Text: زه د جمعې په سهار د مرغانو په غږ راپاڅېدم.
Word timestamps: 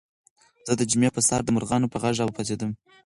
زه 0.67 0.73
د 0.79 0.81
جمعې 0.91 1.09
په 1.15 1.21
سهار 1.27 1.41
د 1.45 1.49
مرغانو 1.55 1.91
په 1.91 1.97
غږ 2.01 2.15
راپاڅېدم. 2.19 2.71